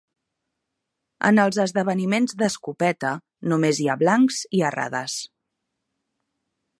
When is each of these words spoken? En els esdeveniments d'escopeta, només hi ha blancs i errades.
En 1.29 1.41
els 1.43 1.59
esdeveniments 1.63 2.33
d'escopeta, 2.39 3.11
només 3.53 3.81
hi 3.81 3.87
ha 3.95 3.99
blancs 4.05 4.43
i 4.61 4.65
errades. 4.71 5.19